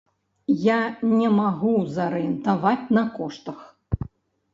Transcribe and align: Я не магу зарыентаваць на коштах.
Я 0.59 0.77
не 1.19 1.27
магу 1.39 1.73
зарыентаваць 1.97 2.89
на 2.99 3.03
коштах. 3.19 3.59